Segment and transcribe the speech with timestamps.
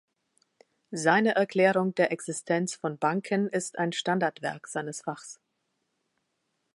[0.89, 5.39] Seine Erklärung der Existenz von Banken ist ein Standardwerk seines Fachs.